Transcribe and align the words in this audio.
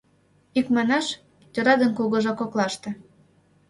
Икманаш, 0.59 1.07
тӧра 1.53 1.73
ден 1.81 1.91
кугыжа 1.97 2.33
коклаште. 2.39 2.89